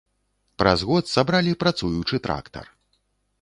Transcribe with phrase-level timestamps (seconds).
[0.61, 2.65] Праз год сабралі працуючы трактар.